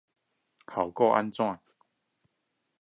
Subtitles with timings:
[0.67, 1.59] 效果怎樣